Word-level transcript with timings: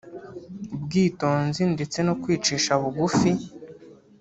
ubwitonzi 0.75 1.61
ndetse 1.73 1.97
no 2.07 2.13
kwicisha 2.21 2.71
bugufi 2.81 3.29